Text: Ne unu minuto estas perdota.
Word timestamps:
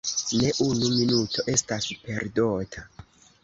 Ne 0.43 0.47
unu 0.67 0.87
minuto 0.95 1.45
estas 1.55 1.87
perdota. 2.09 2.87